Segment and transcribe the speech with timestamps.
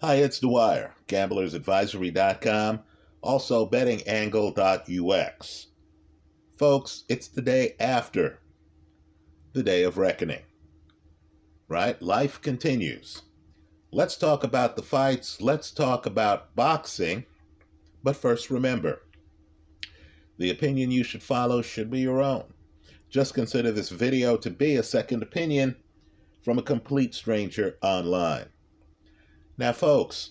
[0.00, 2.80] Hi, it's Dwyer, gamblersadvisory.com,
[3.20, 5.66] also bettingangle.ux.
[6.56, 8.38] Folks, it's the day after
[9.54, 10.42] the day of reckoning.
[11.66, 12.00] Right?
[12.00, 13.22] Life continues.
[13.90, 15.40] Let's talk about the fights.
[15.40, 17.24] Let's talk about boxing.
[18.04, 19.02] But first, remember
[20.36, 22.44] the opinion you should follow should be your own.
[23.10, 25.74] Just consider this video to be a second opinion
[26.44, 28.46] from a complete stranger online.
[29.58, 30.30] Now, folks,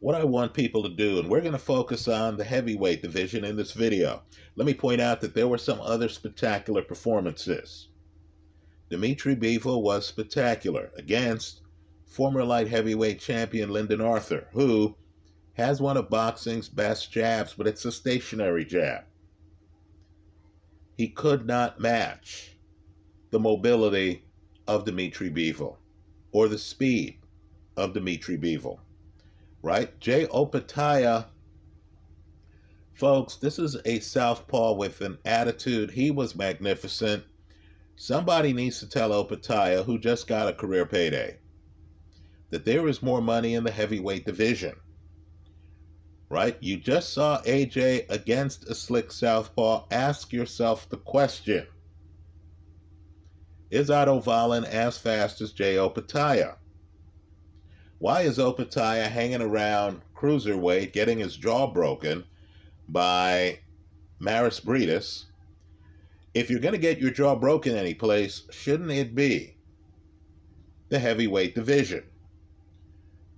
[0.00, 3.44] what I want people to do, and we're going to focus on the heavyweight division
[3.44, 4.22] in this video.
[4.56, 7.88] Let me point out that there were some other spectacular performances.
[8.88, 11.60] Dimitri Bivol was spectacular against
[12.06, 14.96] former light heavyweight champion Lyndon Arthur, who
[15.52, 19.04] has one of boxing's best jabs, but it's a stationary jab.
[20.96, 22.56] He could not match
[23.30, 24.24] the mobility
[24.66, 25.76] of Dimitri Bivol
[26.32, 27.18] or the speed
[27.76, 28.78] of Dimitri Bivol.
[29.62, 29.98] Right?
[30.00, 31.26] Jay Opetaia,
[32.94, 35.90] folks, this is a southpaw with an attitude.
[35.90, 37.24] He was magnificent.
[37.96, 41.38] Somebody needs to tell Opetaia, who just got a career payday,
[42.50, 44.74] that there is more money in the heavyweight division.
[46.28, 46.56] Right?
[46.60, 49.84] You just saw AJ against a slick southpaw.
[49.90, 51.66] Ask yourself the question
[53.70, 56.56] Is Otto Wallin as fast as Jay Opetaia?
[58.02, 62.24] Why is Opetaia hanging around cruiserweight, getting his jaw broken
[62.88, 63.60] by
[64.20, 65.26] Mairis Briedis?
[66.34, 69.54] If you're going to get your jaw broken any place, shouldn't it be
[70.88, 72.02] the heavyweight division?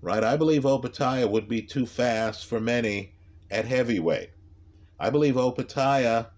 [0.01, 0.25] Right?
[0.25, 3.13] I believe Opetaia would be too fast for many
[3.51, 4.31] at heavyweight.
[4.99, 6.29] I believe Opetaia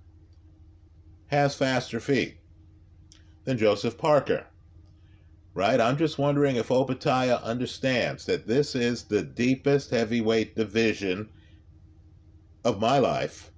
[1.29, 2.39] has faster feet
[3.45, 4.47] than Joseph Parker.
[5.57, 5.81] Right?
[5.81, 11.31] I'm just wondering if Opetaia understands that this is the deepest heavyweight division
[12.65, 13.51] of my life,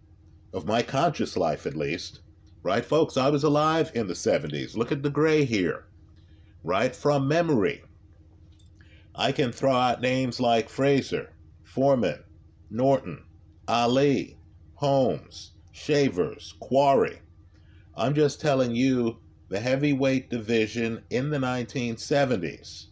[0.55, 2.21] of my conscious life at least
[2.69, 3.17] Right, folks?
[3.17, 4.77] I was alive in the 70s.
[4.77, 5.87] Look at the gray here.
[6.65, 7.83] Right from memory.
[9.15, 11.33] I can throw out names like Frazier,
[11.63, 12.25] Foreman,
[12.69, 13.25] Norton,
[13.69, 14.37] Ali,
[14.75, 17.21] Holmes, Shavers, Quarry.
[17.97, 22.87] I'm just telling you the heavyweight division in the 1970s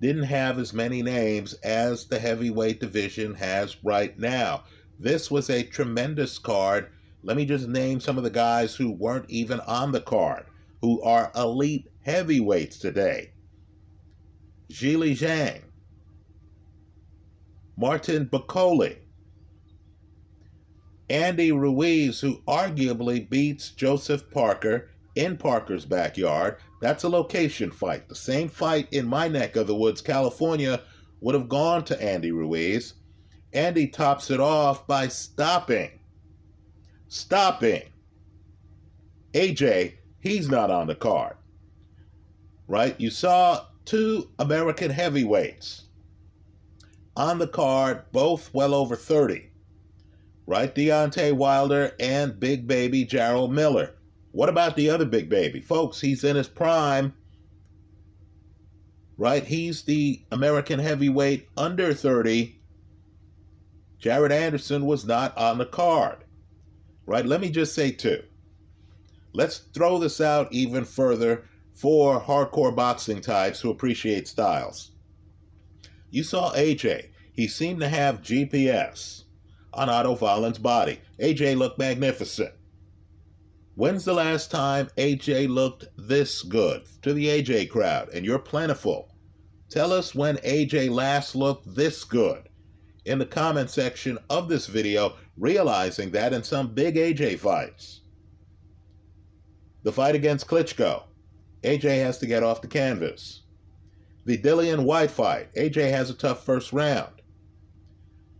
[0.00, 4.62] didn't have as many names as the heavyweight division has right now.
[5.00, 6.90] This was a tremendous card
[7.22, 10.46] let me just name some of the guys who weren't even on the card,
[10.80, 13.32] who are elite heavyweights today.
[14.70, 15.62] Zhilei Zhang,
[17.76, 18.98] Martin Bakole,
[21.10, 26.56] Andy Ruiz, who arguably beats Joseph Parker in Parker's backyard.
[26.80, 28.08] That's a location fight.
[28.08, 30.80] The same fight in my neck of the woods, California,
[31.20, 32.94] would have gone to Andy Ruiz.
[33.52, 35.90] Andy tops it off by stopping
[37.08, 37.82] stopping.
[39.32, 41.36] AJ, he's not on the card.
[42.68, 42.98] Right?
[43.00, 45.86] You saw two American heavyweights
[47.16, 49.50] on the card, both well over 30.
[50.46, 50.74] Right?
[50.74, 53.94] Deontay Wilder and Big Baby Jarrell Miller.
[54.38, 55.60] What about the other Big Baby?
[55.60, 57.12] Folks, he's in his prime.
[59.16, 59.42] Right?
[59.42, 62.60] He's the American heavyweight under 30.
[63.98, 66.24] Jared Anderson was not on the card
[67.08, 67.24] right?
[67.24, 68.22] Let me just say two.
[69.32, 71.44] Let's throw this out even further
[71.74, 74.90] for hardcore boxing types who appreciate styles.
[76.10, 77.08] You saw AJ.
[77.32, 79.24] He seemed to have GPS
[79.72, 81.00] on Otto Wallin's body.
[81.18, 82.52] AJ looked magnificent.
[83.78, 86.82] When's the last time AJ looked this good?
[87.02, 89.14] To the AJ crowd, and you're plentiful.
[89.70, 92.48] Tell us when AJ last looked this good
[93.04, 98.00] in the comment section of this video, realizing that in some big AJ fights,
[99.84, 101.04] the fight against Klitschko,
[101.62, 103.42] AJ has to get off the canvas.
[104.24, 107.22] The Dillian Whyte fight, AJ has a tough first round.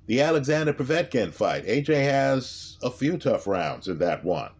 [0.06, 4.50] The Alexander Povetkin fight, AJ has a few tough rounds in that one.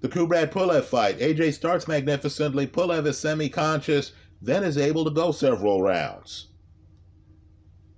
[0.00, 4.12] The Kubrat Pulev fight, AJ starts magnificently, Pulev is semi conscious,
[4.42, 6.48] then is able to go several rounds.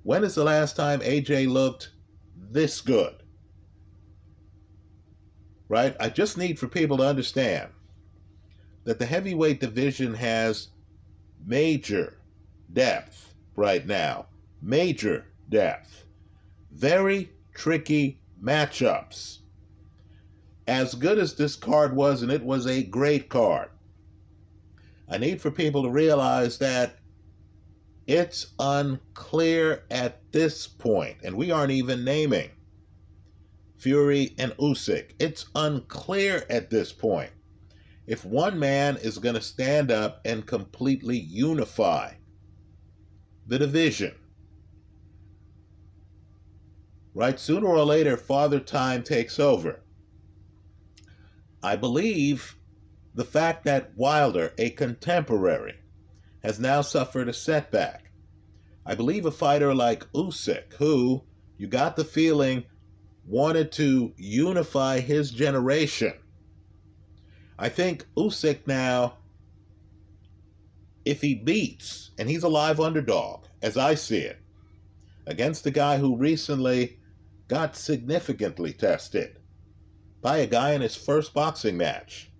[0.05, 1.91] When is the last time AJ looked
[2.37, 3.23] this good?
[5.69, 5.95] Right?
[6.01, 7.71] I just need for people to understand
[8.85, 10.69] that the heavyweight division has
[11.45, 12.19] major
[12.73, 14.27] depth right now.
[14.63, 16.05] Major depth.
[16.73, 19.41] Very tricky matchups.
[20.69, 23.71] As good as this card was, and it was a great card,
[25.09, 26.99] I need for people to realize that
[28.09, 32.51] It's unclear at this point, and we aren't even naming
[33.77, 35.11] Fury and Usyk.
[35.19, 37.31] It's unclear at this point
[38.07, 42.15] if one man is going to stand up and completely unify
[43.47, 44.15] the division.
[47.13, 47.39] Right?
[47.39, 49.83] Sooner or later, Father Time takes over.
[51.63, 52.57] I believe
[53.15, 55.75] the fact that Wilder, a contemporary,
[56.43, 58.13] has now suffered a setback.
[58.87, 61.25] I believe a fighter like Usyk, who
[61.57, 62.65] you got the feeling
[63.27, 66.15] wanted to unify his generation.
[67.59, 69.19] I think Usyk now,
[71.05, 74.39] if he beats, and he's a live underdog, as I see it,
[75.27, 77.01] against a guy who recently
[77.49, 79.39] got significantly tested
[80.21, 82.31] by a guy in his first boxing match.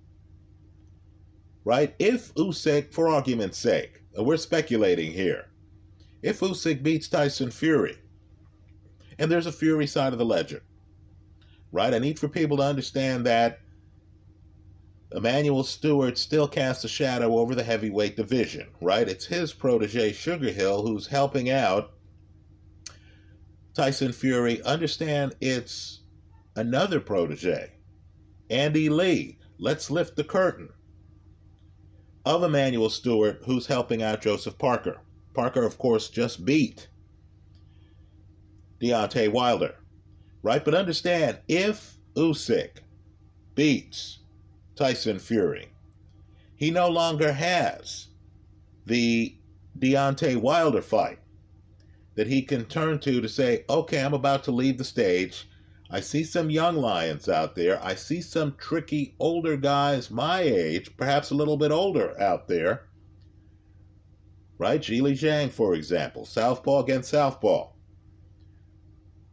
[1.65, 1.95] Right?
[1.99, 5.47] If Usyk, for argument's sake, and we're speculating here,
[6.23, 7.99] if Usyk beats Tyson Fury,
[9.19, 10.63] and there's a Fury side of the ledger,
[11.73, 11.93] right?
[11.93, 13.61] I need for people to understand that
[15.13, 19.09] Emanuel Steward still casts a shadow over the heavyweight division, right?
[19.09, 21.93] It's his protege, Sugar Hill, who's helping out
[23.75, 24.61] Tyson Fury.
[24.63, 26.01] Understand it's
[26.59, 27.73] another protege,
[28.51, 29.39] Andy Lee.
[29.59, 30.69] Let's lift the curtain
[32.25, 35.01] of Emanuel Steward, who's helping out Joseph Parker.
[35.35, 36.89] Parker, of course, just beat
[38.81, 39.75] Deontay Wilder
[40.43, 40.65] right?
[40.65, 42.79] But understand, if Usyk
[43.55, 44.21] beats
[44.77, 45.69] Tyson Fury,
[46.57, 48.09] he no longer has
[48.87, 49.37] the
[49.79, 51.19] Deontay Wilder fight
[52.15, 55.49] that he can turn to to say, okay, I'm about to leave the stage.
[55.91, 57.83] I see some young lions out there.
[57.83, 62.89] I see some tricky older guys my age, perhaps a little bit older out there.
[64.59, 64.81] Right?
[64.81, 67.69] Zhilei Zhang, for example, Southpaw against Southpaw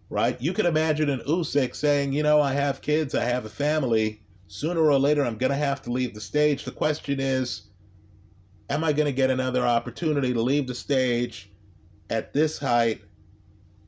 [0.09, 0.39] right?
[0.41, 4.21] You can imagine an Usyk saying, you know, I have kids, I have a family.
[4.47, 6.63] Sooner or later, I'm going to have to leave the stage.
[6.63, 7.63] The question is,
[8.69, 11.51] am I going to get another opportunity to leave the stage
[12.09, 13.01] at this height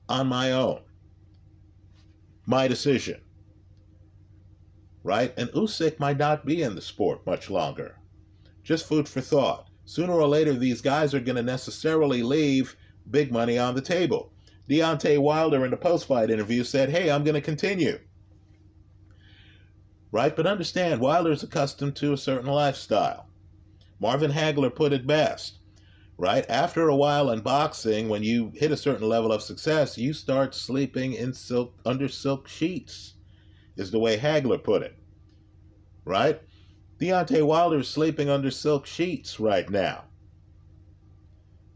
[0.10, 0.82] on my own?
[2.48, 3.22] My decision.
[5.04, 5.34] Right?
[5.38, 8.00] And Usyk might not be in the sport much longer.
[8.64, 9.68] Just food for thought.
[9.86, 12.76] Sooner or later, these guys are going to necessarily leave
[13.12, 14.34] big money on the table.
[14.70, 18.00] Deontay Wilder in the post fight interview said, Hey, I'm going to continue.
[20.12, 20.36] Right?
[20.36, 23.28] But understand, Wilder's accustomed to a certain lifestyle.
[24.00, 25.60] Marvin Hagler put it best.
[26.18, 26.46] Right?
[26.50, 30.56] After a while in boxing, when you hit a certain level of success, you start
[30.56, 33.14] sleeping in silk under silk sheets,
[33.76, 34.96] is the way Hagler put it.
[36.06, 36.42] Right?
[37.00, 40.06] Deontay Wilder is sleeping under silk sheets right now.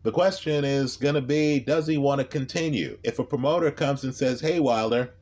[0.03, 2.97] The question is going to be does he want to continue?
[3.03, 5.13] If a promoter comes and says, hey, Wilder,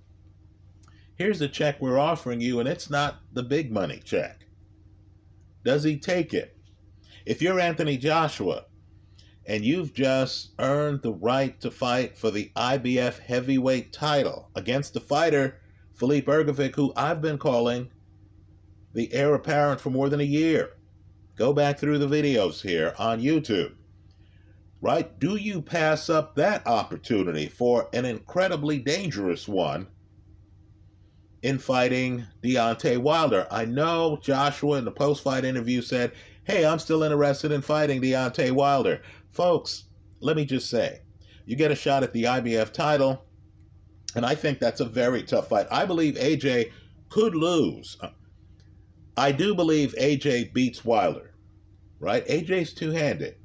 [1.15, 4.45] here's the check we're offering you, and it's not the big money check,
[5.65, 6.55] does he take it?
[7.25, 8.65] If you're Anthony Joshua
[9.49, 15.01] and you've just earned the right to fight for the IBF heavyweight title against the
[15.01, 15.59] fighter,
[15.95, 17.89] Filip Hrgovic, who I've been calling
[18.93, 20.77] the heir apparent for more than a year.
[21.35, 23.73] Go back through the videos here on YouTube
[24.81, 25.19] right?
[25.19, 29.87] Do you pass up that opportunity for an incredibly dangerous one
[31.41, 33.47] in fighting Deontay Wilder?
[33.51, 38.01] I know Joshua in the post fight interview said, Hey, I'm still interested in fighting
[38.01, 39.01] Deontay Wilder.
[39.31, 39.85] Folks,
[40.19, 41.01] let me just say,
[41.45, 43.25] you get a shot at the IBF title,
[44.15, 45.67] and I think that's a very tough fight.
[45.71, 46.71] I believe AJ
[47.09, 47.97] could lose.
[49.17, 51.33] I do believe AJ beats Wilder,
[51.99, 52.25] right?
[52.27, 53.35] AJ's two handed.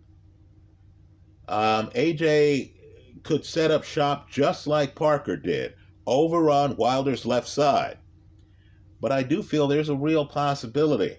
[1.49, 2.73] Um, AJ
[3.23, 5.75] could set up shop just like Parker did,
[6.07, 7.99] over on Wilder's left side.
[9.01, 11.17] But I do feel there's a real possibility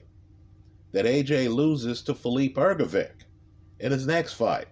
[0.91, 3.24] that AJ loses to Filip Hrgovic
[3.79, 4.67] in his next fight.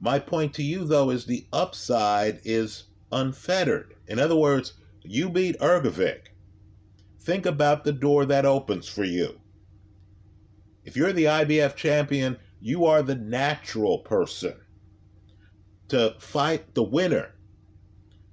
[0.00, 3.94] My point to you, though, is the upside is unfettered.
[4.06, 6.28] In other words, you beat Hrgovic.
[7.20, 9.40] Think about the door that opens for you.
[10.84, 14.54] If you're the IBF champion, you are the natural person
[15.88, 17.34] to fight the winner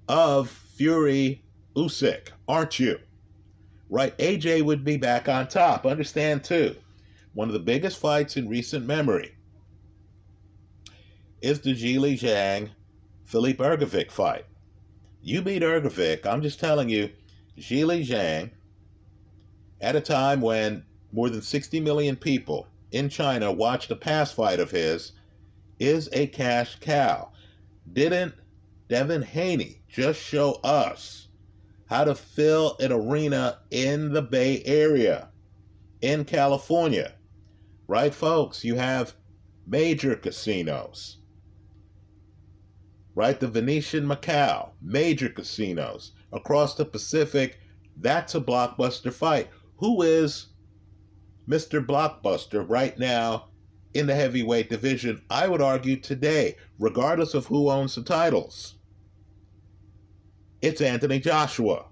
[0.08, 1.44] of Fury
[1.76, 3.00] Usyk, aren't you?
[3.90, 4.18] Right?
[4.18, 5.86] AJ would be back on top.
[5.86, 6.76] Understand too,
[7.34, 9.36] one of the biggest fights in recent memory
[11.44, 12.70] is the Zhilei Zhang
[13.26, 14.46] Filip Hrgovic fight.
[15.22, 16.26] You beat Hrgovic.
[16.26, 17.10] I'm just telling you,
[17.60, 18.52] Zhilei Zhang,
[19.82, 24.62] at a time when more than 60 million people in China watched a past fight
[24.62, 25.12] of his
[25.80, 27.30] is a cash cow.
[27.92, 28.34] Didn't
[28.88, 31.28] Devin Haney just show us
[31.88, 35.28] how to fill an arena in the Bay Area,
[36.02, 37.16] in California?
[37.86, 38.64] Right, folks?
[38.64, 39.14] You have
[39.68, 41.18] major casinos.
[43.15, 43.39] Right?
[43.39, 47.60] The Venetian Macau, major casinos across the Pacific.
[47.98, 49.50] That's a blockbuster fight.
[49.77, 50.48] Who is
[51.48, 51.86] Mr.
[51.86, 53.50] Blockbuster right now
[53.93, 58.75] in the heavyweight division, I would argue today, regardless of who owns the titles.
[60.62, 61.86] It's Anthony Joshua.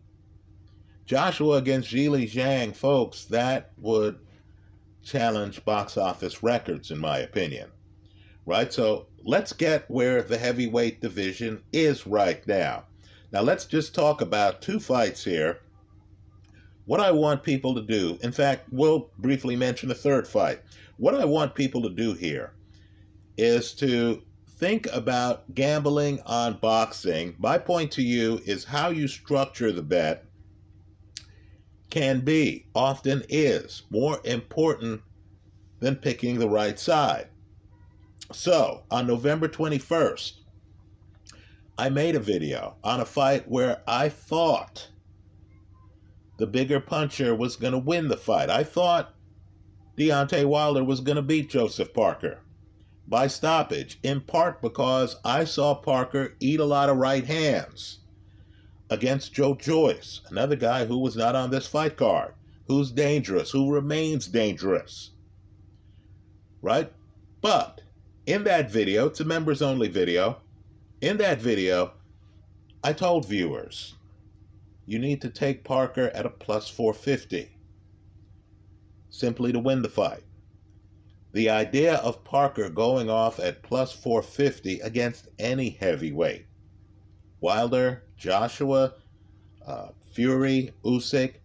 [1.05, 4.19] Joshua against Zhilei Zhang, folks, that would
[5.03, 7.69] challenge box office records, in my opinion.
[8.45, 8.71] Right?
[8.71, 12.85] So let's get where the heavyweight division is right now.
[13.31, 15.59] Now, let's just talk about two fights here.
[16.85, 20.59] What I want people to do, in fact, we'll briefly mention a third fight.
[20.97, 22.53] What I want people to do here
[23.37, 27.35] is to think about gambling on boxing.
[27.39, 30.25] My point to you is how you structure the bet
[31.89, 35.01] can be, often is, more important
[35.79, 37.27] than picking the right side.
[38.33, 40.33] So, on November 21st,
[41.77, 44.87] I made a video on a fight where I thought
[46.37, 48.49] the bigger puncher was going to win the fight.
[48.49, 49.13] I thought
[49.97, 52.39] Deontay Wilder was going to beat Joseph Parker
[53.07, 57.99] by stoppage, in part because I saw Parker eat a lot of right hands
[58.89, 62.33] against Joe Joyce, another guy who was not on this fight card,
[62.67, 65.11] who's dangerous, who remains dangerous.
[66.61, 66.91] Right?
[67.41, 67.81] But
[68.25, 70.37] in that video, it's a members only video.
[71.01, 71.93] In that video,
[72.83, 73.95] I told viewers,
[74.85, 77.49] you need to take Parker at a plus 450
[79.09, 80.23] simply to win the fight.
[81.33, 86.45] The idea of Parker going off at plus 450 against any heavyweight,
[87.39, 88.93] Wilder, Joshua,
[89.65, 91.35] uh, Fury, Usyk,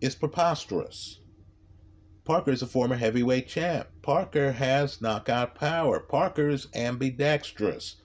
[0.00, 1.18] is preposterous.
[2.26, 3.88] Parker is a former heavyweight champ.
[4.02, 6.00] Parker has knockout power.
[6.00, 7.96] Parker's ambidextrous.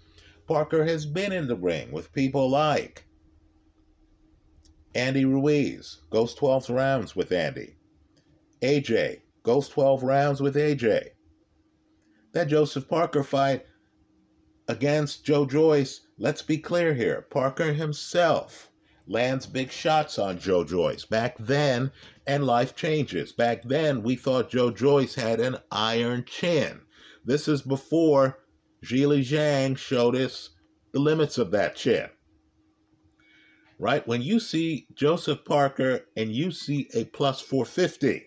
[0.48, 3.06] Parker has been in the ring with people like
[4.94, 7.78] Andy Ruiz, goes 12 rounds with Andy.
[8.62, 11.10] AJ goes 12 rounds with AJ.
[12.34, 13.66] That Joseph Parker fight
[14.68, 17.24] against Joe Joyce, let's be clear here.
[17.24, 18.72] Parker himself
[19.08, 21.92] lands big shots on Joe Joyce back then,
[22.28, 23.32] and life changes.
[23.32, 26.82] Back then, we thought Joe Joyce had an iron chin.
[27.26, 28.40] This is before
[28.86, 30.50] Zhilei Zhang showed us
[30.92, 32.10] the limits of that chin.
[33.80, 34.08] Right?
[34.08, 38.26] When you see Joseph Parker and you see a plus 450,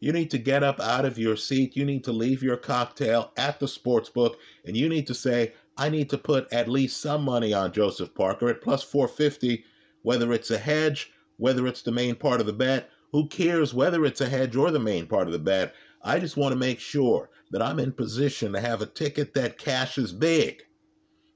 [0.00, 1.76] you need to get up out of your seat.
[1.76, 5.54] You need to leave your cocktail at the sports book and you need to say,
[5.76, 9.64] I need to put at least some money on Joseph Parker at plus 450,
[10.02, 12.90] whether it's a hedge, whether it's the main part of the bet.
[13.12, 15.74] Who cares whether it's a hedge or the main part of the bet?
[16.02, 19.58] I just want to make sure that I'm in position to have a ticket that
[19.58, 20.62] cashes big.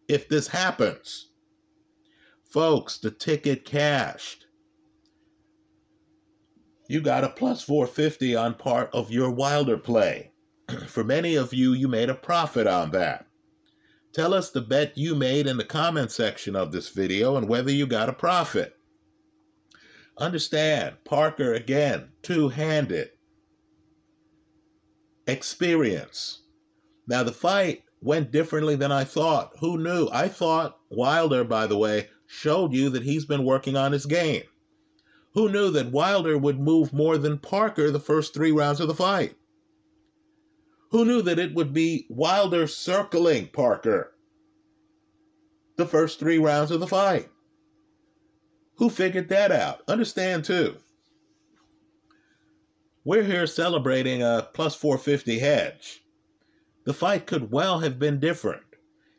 [0.09, 1.31] If this happens,
[2.45, 4.47] folks, the ticket cashed
[6.91, 10.33] you got a plus 450 on part of your Wilder play.
[10.87, 13.27] For many of you, you made a profit on that.
[14.15, 17.71] Tell us the bet you made in the comment section of this video and whether
[17.71, 18.78] you got a profit.
[20.19, 23.11] Understand, Parker again, two handed.
[25.27, 26.43] Experience.
[27.07, 29.53] Now, the fight went differently than I thought.
[29.61, 30.09] Who knew?
[30.13, 34.43] I thought Wilder, by the way, showed you that he's been working on his game.
[35.35, 38.95] Who knew that Wilder would move more than Parker the first three rounds of the
[38.95, 39.37] fight?
[40.91, 44.15] Who knew that it would be Wilder circling Parker
[45.77, 47.29] the first three rounds of the fight?
[48.79, 49.83] Who figured that out?
[49.89, 50.77] Understand, too.
[53.05, 56.05] We're here celebrating a plus 450 hedge.
[56.85, 58.63] The fight could well have been different.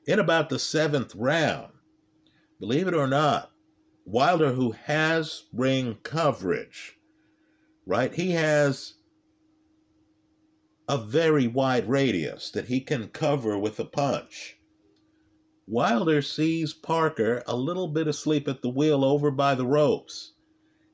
[0.07, 1.73] In about the seventh round,
[2.59, 3.51] believe it or not,
[4.05, 6.97] Wilder, who has ring coverage,
[7.85, 8.13] right?
[8.13, 8.95] He has
[10.87, 14.58] a very wide radius that he can cover with a punch.
[15.69, 20.33] Wilder sees Parker a little bit asleep at the wheel over by the ropes,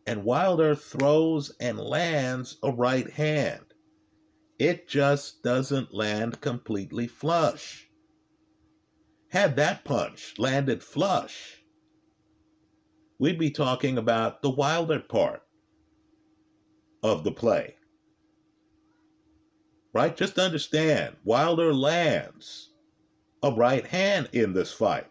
[0.05, 3.73] and Wilder throws and lands a right hand.
[4.59, 7.89] It just doesn't land completely flush.
[9.29, 11.63] Had that punch landed flush,
[13.17, 15.41] we'd be talking about the wilder part
[17.01, 17.77] of the play.
[19.93, 20.17] Right?
[20.17, 22.74] Just understand, Wilder lands
[23.45, 25.05] a right hand in this fight.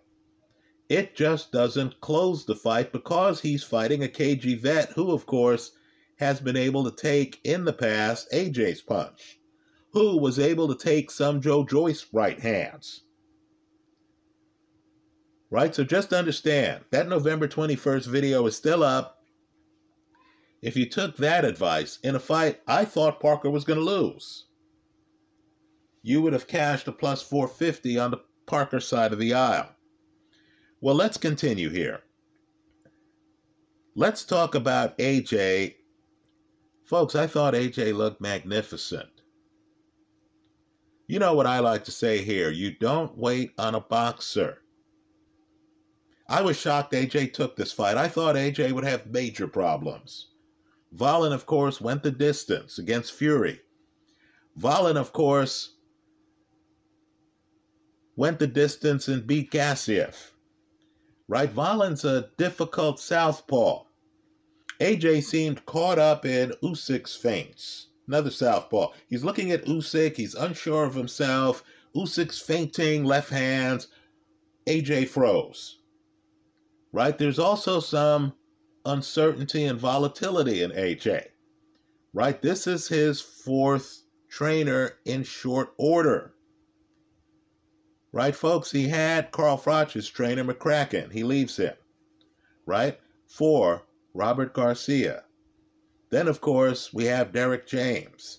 [0.88, 5.70] It just doesn't close the fight because he's fighting a KG vet who, of course,
[6.18, 9.38] has been able to take in the past AJ's punch,
[9.92, 13.04] who was able to take some Joe Joyce right hands.
[15.48, 15.72] Right?
[15.72, 19.22] So just understand that November 21st video is still up.
[20.60, 24.46] If you took that advice in a fight I thought Parker was going to lose,
[26.04, 29.70] you would have cashed a plus 450 on the Parker side of the aisle.
[30.80, 32.02] Well, let's continue here.
[33.96, 35.74] Let's talk about AJ
[36.84, 39.08] Folks, I thought AJ looked magnificent.
[41.06, 44.58] You know what I like to say here you don't wait on a boxer.
[46.28, 47.96] I was shocked AJ took this fight.
[47.96, 50.28] I thought AJ would have major problems.
[50.92, 53.62] Wallin, of course, went the distance against Fury.
[54.54, 55.73] Wallin, of course,
[58.16, 60.32] went the distance and beat Gassiev.
[61.28, 61.54] Right?
[61.54, 63.84] Wallin's a difficult southpaw.
[64.80, 67.88] AJ seemed caught up in Usyk's feints.
[68.06, 68.88] Another southpaw.
[69.08, 70.16] He's looking at Usyk.
[70.16, 71.64] He's unsure of himself.
[71.96, 73.88] Usyk's feinting left hands.
[74.66, 75.78] AJ froze.
[76.92, 77.16] Right?
[77.16, 78.34] There's also some
[78.84, 81.28] uncertainty and volatility in AJ.
[82.12, 82.40] Right?
[82.42, 86.33] This is his fourth trainer in short order.
[88.14, 88.70] Right, folks?
[88.70, 91.10] He had Carl Froch's trainer, McCracken.
[91.10, 91.74] He leaves him.
[92.64, 93.00] Right?
[93.26, 95.24] For Robert Garcia.
[96.10, 98.38] Then, of course, we have Derrick James.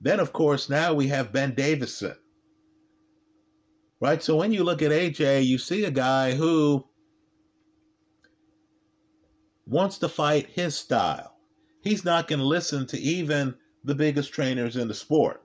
[0.00, 2.14] Then, of course, now we have Ben Davison.
[4.00, 4.22] Right?
[4.22, 6.86] So when you look at AJ, you see a guy who
[9.66, 11.34] wants to fight his style.
[11.82, 15.42] He's not going to listen to even the biggest trainers in the sport.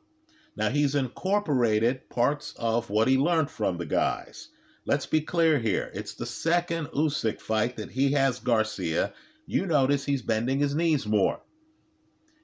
[0.55, 4.49] Now, he's incorporated parts of what he learned from the guys.
[4.85, 5.91] Let's be clear here.
[5.93, 9.13] It's the second Usyk fight that he has Garcia,
[9.45, 11.41] you notice he's bending his knees more.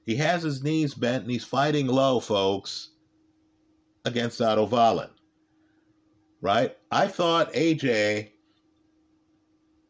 [0.04, 2.90] He has his knees bent and he's fighting low, folks,
[4.04, 5.10] against Otto Wallin.
[6.40, 6.76] Right?
[6.90, 8.30] I thought AJ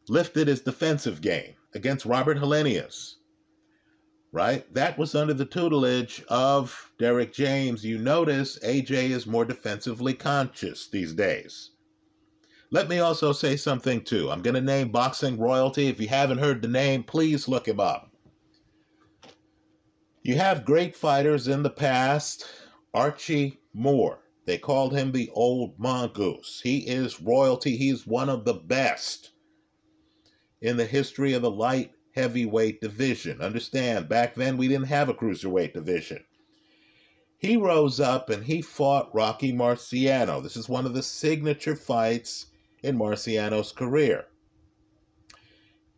[0.08, 3.17] lifted his defensive game against Robert Helenius.
[4.30, 4.72] Right?
[4.74, 7.84] That was under the tutelage of Derrick James.
[7.84, 11.70] You notice AJ is more defensively conscious these days.
[12.70, 14.30] Let me also say something too.
[14.30, 15.88] I'm going to name boxing royalty.
[15.88, 18.12] If you haven't heard the name, please look him up.
[20.22, 22.44] You have great fighters in the past.
[22.92, 24.20] Archie Moore.
[24.44, 26.60] They called him the old mongoose.
[26.62, 27.76] He is royalty.
[27.76, 29.30] He's one of the best
[30.60, 33.40] in the history of the light heavyweight division.
[33.40, 36.24] Understand, back then we didn't have a cruiserweight division.
[37.38, 40.42] He rose up and he fought Rocky Marciano.
[40.42, 42.46] This is one of the signature fights
[42.82, 44.24] in Marciano's career.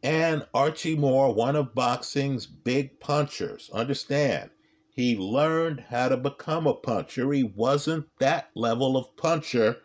[0.03, 4.51] And Archie Moore, one of boxing's big punchers, understand,
[4.95, 7.33] he learned how to become a puncher.
[7.33, 9.79] He wasn't that level of puncher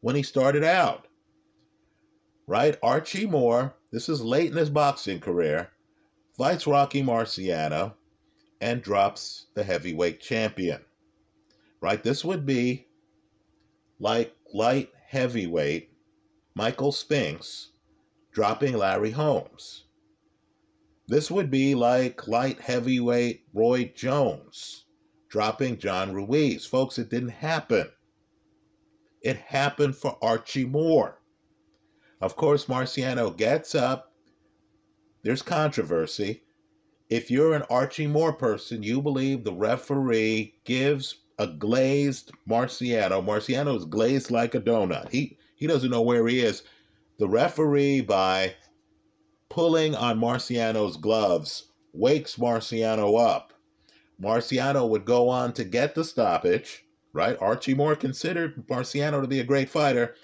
[0.00, 1.08] when he started out.
[2.46, 2.76] Right?
[2.80, 5.70] Archie Moore, this is late in his boxing career,
[6.40, 7.92] fights Rocky Marciano
[8.62, 10.80] and drops the heavyweight champion.
[11.82, 12.02] Right?
[12.02, 12.86] This would be
[13.98, 15.90] like light heavyweight
[16.54, 17.72] Michael Spinks
[18.32, 19.84] dropping Larry Holmes.
[21.08, 24.86] This would be like light heavyweight Roy Jones
[25.28, 26.64] dropping John Ruiz.
[26.64, 27.86] Folks, it didn't happen.
[29.20, 31.20] It happened for Archie Moore.
[32.22, 34.09] Of course, Marciano gets up.
[35.22, 36.42] There's controversy.
[37.10, 43.24] If you're an Archie Moore person, you believe the referee gives a glazed Marciano.
[43.24, 45.10] Marciano is glazed like a donut.
[45.10, 46.62] He he doesn't know where he is.
[47.18, 48.54] The referee, by
[49.50, 53.52] pulling on Marciano's gloves, wakes Marciano up.
[54.22, 57.36] Marciano would go on to get the stoppage, right?
[57.40, 60.14] Archie Moore considered Marciano to be a great fighter,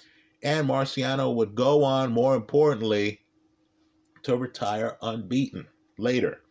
[0.41, 3.19] and Marciano would go on, more importantly,
[4.27, 6.41] to retire unbeaten later.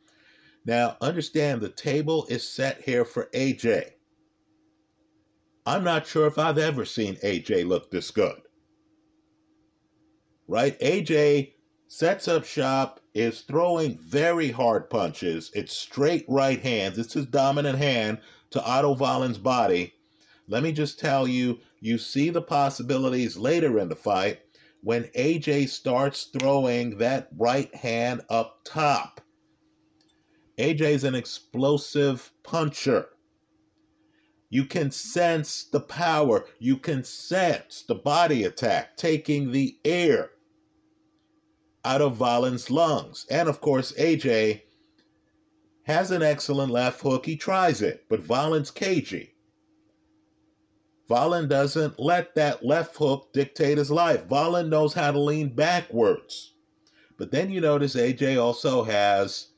[0.66, 3.92] Now, understand the table is set here for AJ.
[5.64, 8.42] I'm not sure if I've ever seen AJ look this good
[10.48, 10.78] right?
[10.80, 11.52] AJ
[11.88, 15.50] sets up shop, is throwing very hard punches.
[15.54, 16.98] It's straight right hands.
[16.98, 18.18] It's his dominant hand
[18.50, 19.94] to Otto Wallin's body.
[20.48, 24.40] Let me just tell you, you see the possibilities later in the fight
[24.86, 29.20] when AJ starts throwing that right hand up top.
[30.60, 33.08] AJ's an explosive puncher.
[34.48, 36.44] You can sense the power.
[36.60, 40.30] You can sense the body attack taking the air
[41.84, 43.26] out of Wallin's lungs.
[43.28, 44.62] And of course, AJ
[45.82, 47.26] has an excellent left hook.
[47.26, 49.34] He tries it, but Wallin's cagey.
[51.08, 54.26] Wallin doesn't let that left hook dictate his life.
[54.28, 56.54] Wallin knows how to lean backwards.
[57.16, 59.48] But then you notice AJ also has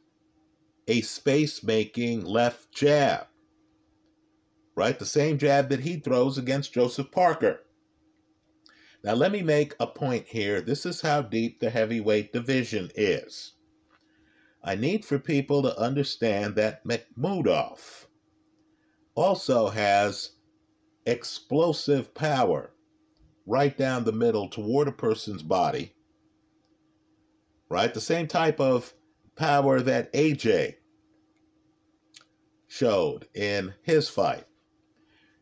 [0.86, 3.26] a space making left jab.
[4.74, 4.98] Right?
[4.98, 7.60] The same jab that he throws against Joseph Parker.
[9.02, 10.60] Now, let me make a point here.
[10.60, 13.52] This is how deep the heavyweight division is.
[14.62, 18.06] I need for people to understand that Makhmudov
[19.14, 20.32] also has
[21.08, 22.70] explosive power
[23.46, 25.94] right down the middle toward a person's body.
[27.70, 27.92] Right?
[27.92, 28.92] The same type of
[29.36, 30.74] power that AJ
[32.66, 34.44] showed in his fight.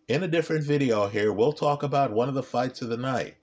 [0.09, 3.37] In a different video here, we'll talk about one of the fights of the night.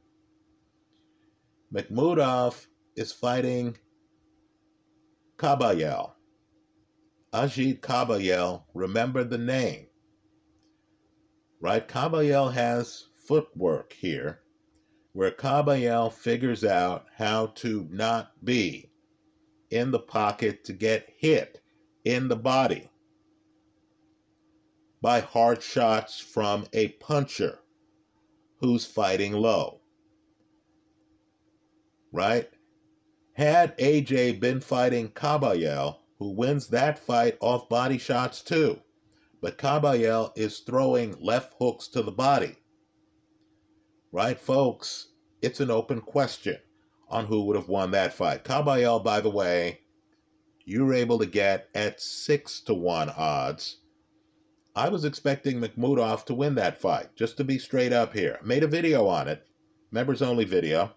[1.74, 3.76] Makhmudov is fighting
[5.38, 6.12] Kabayel.
[7.34, 9.88] Agit Kabayel, remember the name.
[11.64, 11.88] Right?
[11.88, 14.42] Kabayel has footwork here,
[15.14, 18.92] where Kabayel figures out how to not be
[19.72, 21.62] in the pocket to get hit
[22.06, 22.90] in the body
[25.02, 27.60] by hard shots from a puncher
[28.60, 29.80] who's fighting low
[32.14, 32.50] right?
[33.34, 38.80] Had AJ been fighting Kabayel, who wins that fight off body shots too,
[39.44, 42.56] but Kabayel is throwing left hooks to the body.
[44.10, 45.10] Right, folks?
[45.42, 46.60] It's an open question
[47.10, 48.46] on who would have won that fight.
[48.46, 49.82] Kabayel, by the way,
[50.64, 53.82] you were able to get at six to one odds.
[54.78, 58.40] I was expecting Makhmudov to win that fight, just to be straight up here.
[58.46, 59.46] Made a video on it,
[59.92, 60.94] members only video.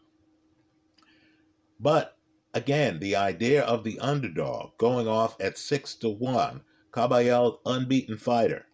[1.81, 2.17] But
[2.55, 6.61] again, the idea of the underdog going off at six to one,
[6.97, 8.65] Kabayel unbeaten fighter,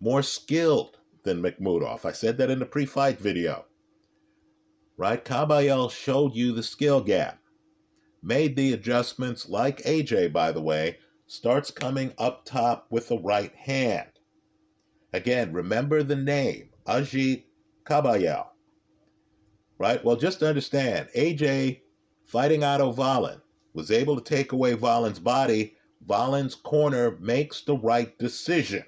[0.00, 2.04] more skilled than Makhmudov.
[2.04, 3.66] I said that in the pre-fight video.
[4.96, 5.24] Right?
[5.24, 7.38] Kabayel showed you the skill gap.
[8.22, 13.54] Made the adjustments like AJ, by the way, starts coming up top with the right
[13.54, 14.10] hand.
[15.12, 17.44] Again, remember the name, Agit
[17.84, 18.46] Kabayel
[19.78, 20.04] right?
[20.04, 21.80] Well, just understand, AJ
[22.26, 23.40] fighting Otto Wallin
[23.74, 25.74] was able to take away Wallin's body.
[26.06, 28.84] Wallin's corner makes the right decision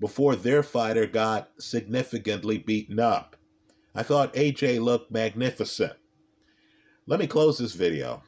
[0.00, 3.36] before their fighter got significantly beaten up.
[3.94, 5.92] I thought AJ looked magnificent.
[7.06, 8.22] Let me close this video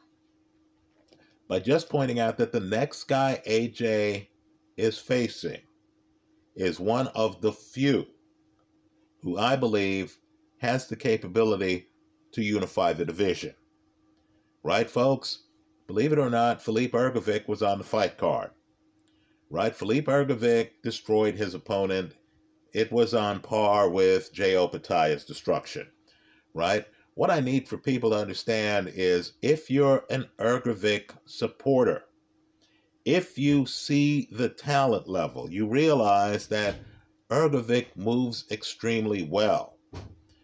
[1.47, 4.27] by just pointing out that the next guy AJ
[4.77, 5.61] is facing
[6.55, 8.05] is one of the few
[9.21, 10.19] who I believe
[10.57, 11.87] has the capability
[12.33, 13.55] to unify the division.
[14.63, 15.43] Right, folks?
[15.87, 18.51] Believe it or not, Filip Hrgovic was on the fight card.
[19.49, 19.75] Right?
[19.75, 22.13] Filip Hrgovic destroyed his opponent.
[22.73, 25.87] It was on par with Jay Opetaia's destruction.
[26.53, 26.85] Right?
[27.15, 32.05] What I need for people to understand is if you're an Hrgovic supporter,
[33.05, 36.75] if you see the talent level, you realize that
[37.29, 39.77] Hrgovic moves extremely well.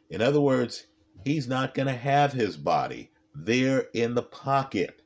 [0.09, 0.87] In other words,
[1.23, 5.01] he's not going to have his body there in the pocket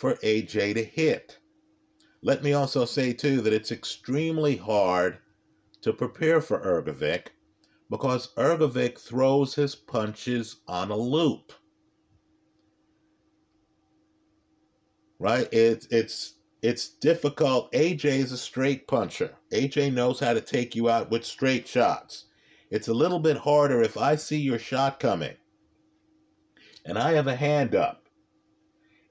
[0.00, 1.38] for AJ to hit.
[2.22, 5.18] Let me also say, too, that it's extremely hard
[5.82, 7.26] to prepare for Hrgovic
[7.90, 11.52] because Hrgovic throws his punches on a loop.
[15.18, 15.48] Right?
[15.52, 17.70] It's it's it's difficult.
[17.72, 19.36] AJ is a straight puncher.
[19.52, 22.24] AJ knows how to take you out with straight shots.
[22.70, 25.36] It's a little bit harder if I see your shot coming
[26.86, 28.08] and I have a hand up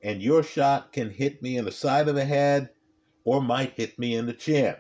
[0.04, 2.70] and your shot can hit me in the side of the head
[3.24, 4.76] or might hit me in the chin,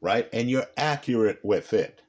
[0.00, 0.28] right?
[0.32, 2.02] And you're accurate with it.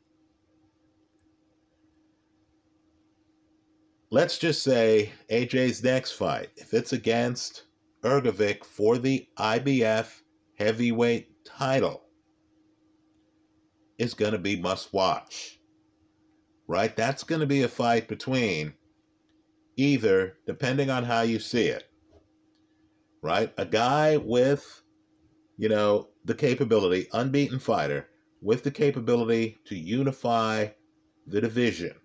[4.09, 7.63] Let's just say AJ's next fight, if it's against
[8.03, 10.21] Hrgovic for the IBF
[10.57, 12.03] heavyweight title,
[13.97, 15.57] is going to be must watch
[16.67, 16.95] right?
[16.95, 18.73] That's going to be a fight between
[19.77, 21.86] either, depending on how you see it,
[23.27, 23.53] right?
[23.57, 24.83] A guy with,
[25.57, 28.07] you know, the capability, unbeaten fighter,
[28.41, 30.69] with the capability to unify
[31.27, 31.95] the division,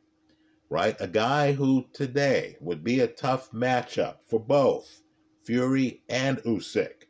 [0.69, 0.97] right?
[1.01, 5.03] A guy who today would be a tough matchup for both
[5.45, 7.05] Fury and Usyk.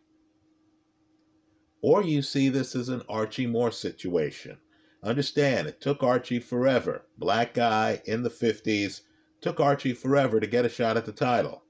[1.83, 4.59] or you see this as an Archie Moore situation.
[5.03, 7.07] Understand, it took Archie forever.
[7.19, 9.03] Black guy in the 50s,
[9.41, 11.62] took Archie forever to get a shot at the title.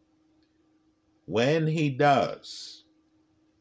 [1.33, 2.85] When he does,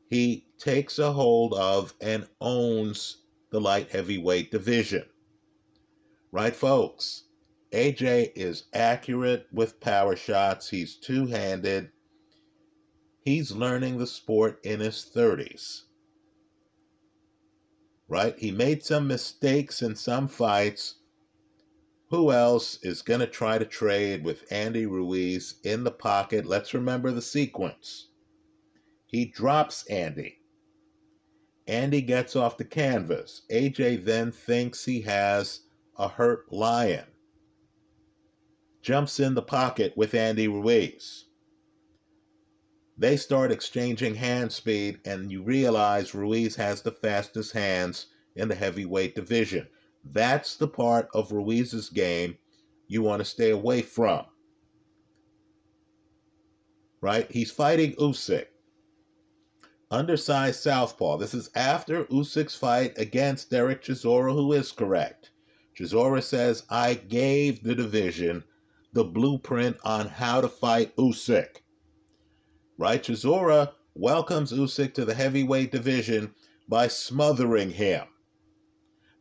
[0.10, 5.06] he takes a hold of and owns the light heavyweight division.
[6.34, 7.30] Right, folks?
[7.72, 10.70] AJ is accurate with power shots.
[10.70, 11.92] He's two handed.
[13.24, 15.84] He's learning the sport in his 30s.
[18.10, 18.38] Right?
[18.38, 20.96] He made some mistakes in some fights.
[22.12, 26.46] Who else is going to try to trade with Andy Ruiz in the pocket?
[26.46, 28.10] Let's remember the sequence.
[29.08, 30.38] He drops Andy.
[31.68, 33.42] Andy gets off the canvas.
[33.50, 35.62] AJ then thinks he has
[35.98, 37.06] a hurt lion
[38.82, 41.26] jumps in the pocket with Andy Ruiz.
[42.98, 48.56] They start exchanging hand speed, and you realize Ruiz has the fastest hands in the
[48.56, 49.68] heavyweight division.
[50.04, 52.38] That's the part of Ruiz's game
[52.88, 54.26] you want to stay away from.
[57.02, 57.32] Right?
[57.32, 58.46] He's fighting Usyk.
[59.90, 61.18] Undersized southpaw.
[61.18, 65.32] This is after Usyk's fight against Derek Chisora, who is correct.
[65.78, 68.44] Chisora says, I gave the division
[68.94, 71.58] the blueprint on how to fight Usyk.
[72.78, 73.02] Right?
[73.02, 76.34] Chisora welcomes Usyk to the heavyweight division
[76.68, 78.06] by smothering him,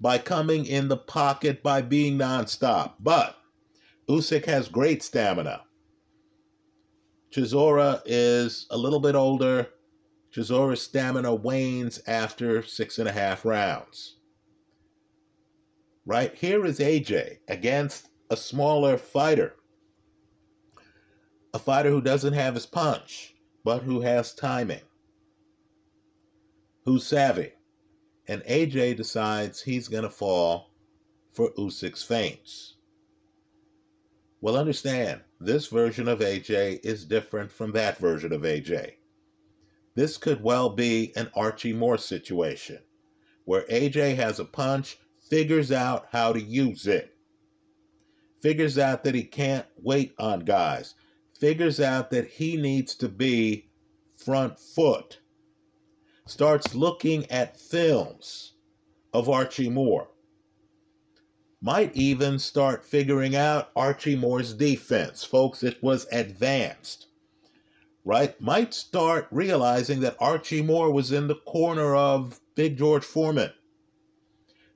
[0.01, 2.95] by coming in the pocket, by being nonstop.
[3.01, 3.37] But
[4.09, 5.63] Usyk has great stamina.
[7.33, 9.69] Chisora is a little bit older.
[10.35, 14.17] Chisora's stamina wanes after six and a half rounds.
[16.07, 19.55] Right here is AJ against a smaller fighter
[21.55, 23.35] a fighter who doesn't have his punch,
[23.65, 24.83] but who has timing,
[26.85, 27.53] who's savvy.
[28.29, 30.71] And AJ decides he's going to fall
[31.33, 32.77] for Usyk's feints.
[34.41, 38.95] Well, understand, this version of AJ is different from that version of AJ.
[39.95, 42.79] This could well be an Archie Moore situation,
[43.45, 47.15] where AJ has a punch, figures out how to use it,
[48.41, 50.95] figures out that he can't wait on guys,
[51.39, 53.69] figures out that he needs to be
[54.17, 55.19] front foot,
[56.27, 58.55] starts looking at films
[59.13, 60.09] of Archie Moore,
[61.61, 65.25] might even start figuring out Archie Moore's defense.
[65.25, 67.09] Folks, it was advanced,
[68.05, 68.41] right?
[68.41, 73.53] Might start realizing that Archie Moore was in the corner of Big George Foreman.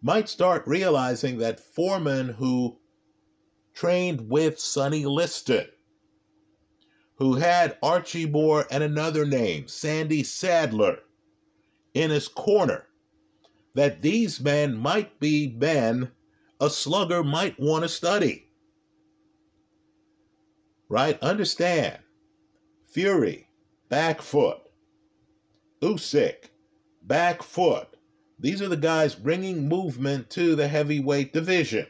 [0.02, 2.78] Might start realizing that Foreman, who
[3.72, 5.66] trained with Sonny Liston,
[7.16, 10.98] who had Archie Moore and another name, Sandy Saddler,
[11.94, 12.86] in his corner,
[13.74, 16.10] that these men might be men
[16.60, 18.46] a slugger might want to study.
[20.88, 21.20] Right?
[21.22, 21.98] Understand.
[22.86, 23.48] Fury,
[23.88, 24.58] back foot.
[25.82, 26.50] Usyk,
[27.02, 27.88] back foot.
[28.38, 31.86] These are the guys bringing movement to the heavyweight division.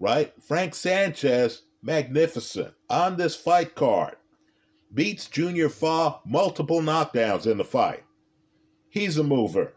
[0.00, 0.32] Right?
[0.42, 4.16] Frank Sanchez, magnificent on this fight card.
[4.92, 8.04] Beats Junior Fa multiple knockdowns in the fight.
[8.92, 9.72] He's a mover.